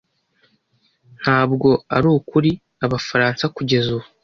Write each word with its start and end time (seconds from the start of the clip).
Ntabwo 1.21 1.69
ari 1.95 2.07
ukuri 2.17 2.51
Abafaransa 2.85 3.43
kugeza 3.55 3.87
ubu 3.97 4.07